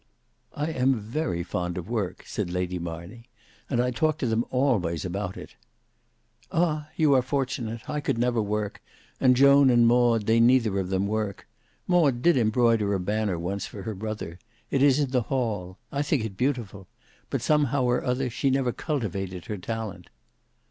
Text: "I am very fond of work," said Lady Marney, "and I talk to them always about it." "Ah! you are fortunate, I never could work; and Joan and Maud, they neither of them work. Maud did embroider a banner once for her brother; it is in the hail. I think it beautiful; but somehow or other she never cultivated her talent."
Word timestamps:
"I 0.55 0.71
am 0.71 0.95
very 0.99 1.43
fond 1.43 1.77
of 1.77 1.87
work," 1.87 2.23
said 2.25 2.49
Lady 2.49 2.79
Marney, 2.79 3.29
"and 3.69 3.79
I 3.79 3.91
talk 3.91 4.17
to 4.17 4.25
them 4.25 4.43
always 4.49 5.05
about 5.05 5.37
it." 5.37 5.53
"Ah! 6.51 6.89
you 6.97 7.13
are 7.13 7.21
fortunate, 7.21 7.87
I 7.87 7.97
never 8.17 8.39
could 8.41 8.47
work; 8.47 8.81
and 9.19 9.35
Joan 9.35 9.69
and 9.69 9.85
Maud, 9.85 10.25
they 10.25 10.39
neither 10.39 10.79
of 10.79 10.89
them 10.89 11.05
work. 11.05 11.45
Maud 11.85 12.23
did 12.23 12.35
embroider 12.35 12.95
a 12.95 12.99
banner 12.99 13.37
once 13.37 13.67
for 13.67 13.83
her 13.83 13.93
brother; 13.93 14.39
it 14.71 14.81
is 14.81 14.97
in 14.97 15.11
the 15.11 15.21
hail. 15.21 15.77
I 15.91 16.01
think 16.01 16.25
it 16.25 16.35
beautiful; 16.35 16.87
but 17.29 17.43
somehow 17.43 17.83
or 17.83 18.03
other 18.03 18.31
she 18.31 18.49
never 18.49 18.71
cultivated 18.71 19.45
her 19.45 19.57
talent." 19.59 20.09